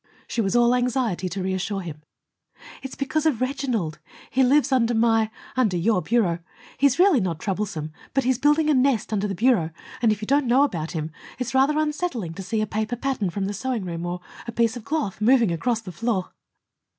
[0.27, 2.01] She was all anxiety to reassure him:
[2.81, 3.99] "It's because of Reginald.
[4.31, 6.39] He lives under my under your bureau.
[6.79, 9.69] He's really not troublesome; but he's building a nest under the bureau,
[10.01, 13.29] and if you don't know about him, it's rather unsettling to see a paper pattern
[13.29, 16.31] from the sewing room, or a piece of cloth, moving across the floor."